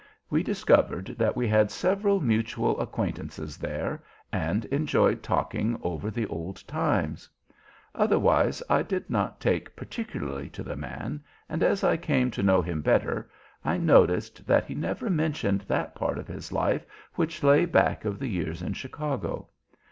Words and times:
We 0.31 0.41
discovered 0.41 1.09
that 1.19 1.35
we 1.35 1.47
had 1.47 1.69
several 1.69 2.19
mutual 2.21 2.79
acquaintances 2.79 3.55
there, 3.57 4.01
and 4.33 4.65
enjoyed 4.65 5.21
talking 5.21 5.79
over 5.83 6.09
the 6.09 6.25
old 6.25 6.67
times. 6.67 7.29
Otherwise 7.93 8.63
I 8.67 8.81
did 8.81 9.11
not 9.11 9.39
take 9.39 9.75
particularly 9.75 10.49
to 10.49 10.63
the 10.63 10.75
man, 10.75 11.23
and 11.47 11.61
as 11.61 11.83
I 11.83 11.97
came 11.97 12.31
to 12.31 12.41
know 12.41 12.63
him 12.63 12.81
better 12.81 13.29
I 13.63 13.77
noticed 13.77 14.47
that 14.47 14.65
he 14.65 14.73
never 14.73 15.07
mentioned 15.07 15.65
that 15.67 15.93
part 15.93 16.17
of 16.17 16.27
his 16.27 16.51
life 16.51 16.83
which 17.13 17.43
lay 17.43 17.65
back 17.67 18.03
of 18.03 18.17
the 18.17 18.27
years 18.27 18.63
in 18.63 18.73
Chicago. 18.73 19.49